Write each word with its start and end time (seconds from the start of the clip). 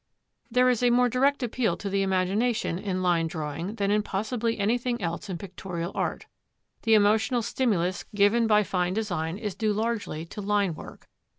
There 0.49 0.67
is 0.67 0.81
a 0.81 0.89
more 0.89 1.09
direct 1.09 1.43
appeal 1.43 1.77
to 1.77 1.87
the 1.87 2.01
imagination 2.01 2.79
in 2.79 3.03
line 3.03 3.27
drawing 3.27 3.75
than 3.75 3.91
in 3.91 4.01
possibly 4.01 4.57
anything 4.57 4.99
else 4.99 5.29
in 5.29 5.37
pictorial 5.37 5.91
art. 5.93 6.25
The 6.81 6.95
emotional 6.95 7.43
stimulus 7.43 8.05
given 8.15 8.47
by 8.47 8.63
fine 8.63 8.95
design 8.95 9.37
is 9.37 9.53
due 9.53 9.73
largely 9.73 10.25
to 10.25 10.41
line 10.41 10.73
work. 10.73 11.07